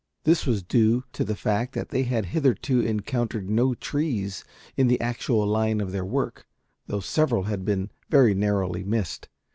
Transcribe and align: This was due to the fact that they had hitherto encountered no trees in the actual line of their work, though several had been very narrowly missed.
This 0.23 0.47
was 0.47 0.63
due 0.63 1.03
to 1.13 1.23
the 1.23 1.35
fact 1.35 1.73
that 1.75 1.89
they 1.89 2.01
had 2.01 2.25
hitherto 2.25 2.79
encountered 2.79 3.47
no 3.51 3.75
trees 3.75 4.43
in 4.75 4.87
the 4.87 4.99
actual 4.99 5.45
line 5.45 5.79
of 5.79 5.91
their 5.91 6.03
work, 6.03 6.47
though 6.87 7.01
several 7.01 7.43
had 7.43 7.63
been 7.63 7.91
very 8.09 8.33
narrowly 8.33 8.83
missed. 8.83 9.29